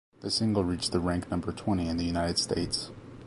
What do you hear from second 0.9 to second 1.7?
the rank number